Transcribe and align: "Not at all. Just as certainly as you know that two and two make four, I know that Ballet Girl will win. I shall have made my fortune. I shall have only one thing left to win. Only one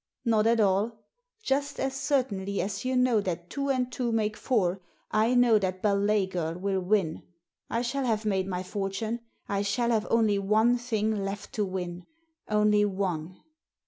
"Not 0.25 0.47
at 0.47 0.59
all. 0.59 1.05
Just 1.43 1.79
as 1.79 1.93
certainly 1.93 2.59
as 2.59 2.83
you 2.83 2.95
know 2.95 3.21
that 3.21 3.51
two 3.51 3.69
and 3.69 3.91
two 3.91 4.11
make 4.11 4.35
four, 4.35 4.81
I 5.11 5.35
know 5.35 5.59
that 5.59 5.83
Ballet 5.83 6.25
Girl 6.25 6.55
will 6.57 6.79
win. 6.81 7.21
I 7.69 7.83
shall 7.83 8.05
have 8.05 8.25
made 8.25 8.47
my 8.47 8.63
fortune. 8.63 9.19
I 9.47 9.61
shall 9.61 9.91
have 9.91 10.07
only 10.09 10.39
one 10.39 10.79
thing 10.79 11.23
left 11.23 11.53
to 11.53 11.63
win. 11.65 12.07
Only 12.49 12.83
one 12.83 13.43